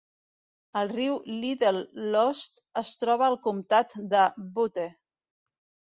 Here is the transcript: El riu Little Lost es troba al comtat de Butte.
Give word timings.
El 0.79 0.87
riu 0.93 1.17
Little 1.43 1.83
Lost 2.15 2.59
es 2.83 2.95
troba 3.05 3.27
al 3.29 3.39
comtat 3.47 3.97
de 4.15 4.27
Butte. 4.57 4.89